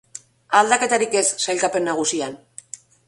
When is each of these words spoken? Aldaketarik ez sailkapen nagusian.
Aldaketarik 0.59 1.17
ez 1.19 1.23
sailkapen 1.45 1.87
nagusian. 1.89 2.35